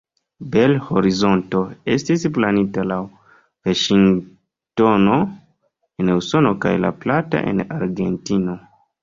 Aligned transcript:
Bel-Horizonto 0.53 1.59
estis 1.95 2.25
planita 2.37 2.85
laŭ 2.93 2.97
Vaŝingtono 3.69 5.19
en 6.05 6.11
Usono 6.17 6.55
kaj 6.65 6.73
La 6.89 6.93
Plata 7.05 7.45
en 7.55 7.65
Argentino. 7.79 8.59